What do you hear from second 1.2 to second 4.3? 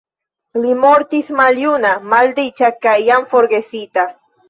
maljuna, malriĉa kaj jam forgesita.